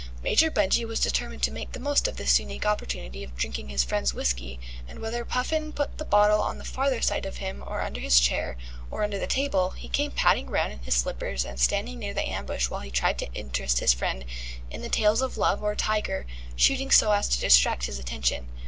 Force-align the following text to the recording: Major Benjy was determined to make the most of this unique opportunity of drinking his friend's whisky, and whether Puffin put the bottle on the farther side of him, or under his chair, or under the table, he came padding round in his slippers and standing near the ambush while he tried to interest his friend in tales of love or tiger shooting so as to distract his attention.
Major 0.23 0.49
Benjy 0.49 0.83
was 0.83 0.99
determined 0.99 1.43
to 1.43 1.51
make 1.51 1.73
the 1.73 1.79
most 1.79 2.07
of 2.07 2.17
this 2.17 2.39
unique 2.39 2.65
opportunity 2.65 3.23
of 3.23 3.37
drinking 3.37 3.69
his 3.69 3.83
friend's 3.83 4.15
whisky, 4.15 4.59
and 4.87 4.97
whether 4.97 5.23
Puffin 5.23 5.71
put 5.71 5.99
the 5.99 6.03
bottle 6.05 6.41
on 6.41 6.57
the 6.57 6.63
farther 6.63 7.01
side 7.01 7.23
of 7.23 7.37
him, 7.37 7.63
or 7.67 7.81
under 7.83 8.01
his 8.01 8.19
chair, 8.19 8.57
or 8.89 9.03
under 9.03 9.19
the 9.19 9.27
table, 9.27 9.69
he 9.77 9.87
came 9.87 10.09
padding 10.09 10.49
round 10.49 10.73
in 10.73 10.79
his 10.79 10.95
slippers 10.95 11.45
and 11.45 11.59
standing 11.59 11.99
near 11.99 12.15
the 12.15 12.27
ambush 12.27 12.67
while 12.67 12.81
he 12.81 12.89
tried 12.89 13.19
to 13.19 13.31
interest 13.33 13.77
his 13.77 13.93
friend 13.93 14.25
in 14.71 14.81
tales 14.89 15.21
of 15.21 15.37
love 15.37 15.61
or 15.61 15.75
tiger 15.75 16.25
shooting 16.55 16.89
so 16.89 17.11
as 17.11 17.27
to 17.27 17.39
distract 17.39 17.85
his 17.85 17.99
attention. 17.99 18.49